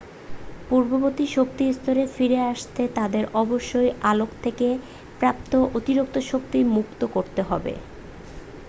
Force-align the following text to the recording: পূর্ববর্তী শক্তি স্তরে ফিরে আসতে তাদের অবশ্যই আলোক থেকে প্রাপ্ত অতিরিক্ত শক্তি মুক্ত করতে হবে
পূর্ববর্তী 0.69 1.25
শক্তি 1.31 1.63
স্তরে 1.73 2.03
ফিরে 2.15 2.39
আসতে 2.51 2.83
তাদের 2.95 3.23
অবশ্যই 3.35 3.89
আলোক 4.03 4.29
থেকে 4.43 4.67
প্রাপ্ত 5.19 5.51
অতিরিক্ত 5.77 6.15
শক্তি 6.31 6.59
মুক্ত 6.75 7.01
করতে 7.15 7.41
হবে 7.43 7.73